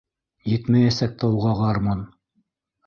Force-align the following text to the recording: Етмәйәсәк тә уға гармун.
Етмәйәсәк 0.53 1.15
тә 1.25 1.31
уға 1.37 1.55
гармун. 1.63 2.05